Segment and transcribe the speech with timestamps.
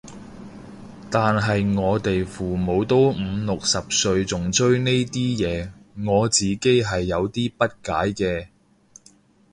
[1.11, 5.69] 但係我哋父母都五六十歲仲追呢啲嘢，
[6.07, 8.47] 我自己係有啲不解嘅